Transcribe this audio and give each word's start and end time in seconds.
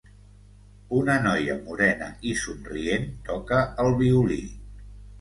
Una 0.99 1.17
noia 1.25 1.59
morena 1.69 2.09
i 2.31 2.33
somrient 2.47 3.09
toca 3.31 3.63
el 3.87 3.95
violí. 4.05 4.45